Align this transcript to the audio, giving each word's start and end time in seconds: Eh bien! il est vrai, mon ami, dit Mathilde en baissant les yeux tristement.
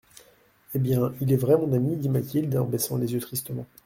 Eh 0.73 0.79
bien! 0.79 1.13
il 1.21 1.31
est 1.31 1.35
vrai, 1.37 1.55
mon 1.59 1.71
ami, 1.73 1.95
dit 1.95 2.09
Mathilde 2.09 2.57
en 2.57 2.65
baissant 2.65 2.97
les 2.97 3.13
yeux 3.13 3.19
tristement. 3.19 3.67